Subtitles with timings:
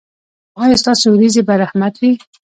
[0.61, 2.11] ایا ستاسو ورېځې به رحمت وي؟